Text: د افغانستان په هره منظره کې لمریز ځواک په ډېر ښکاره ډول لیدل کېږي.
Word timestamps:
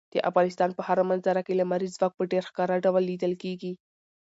د 0.13 0.15
افغانستان 0.29 0.69
په 0.77 0.81
هره 0.87 1.03
منظره 1.09 1.41
کې 1.47 1.57
لمریز 1.61 1.91
ځواک 1.97 2.13
په 2.17 2.23
ډېر 2.31 2.43
ښکاره 2.49 2.75
ډول 2.85 3.03
لیدل 3.11 3.33
کېږي. 3.43 3.73